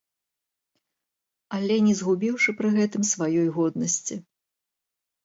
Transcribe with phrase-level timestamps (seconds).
[1.57, 4.15] Але не згубіўшы пры гэтым сваёй годнасці.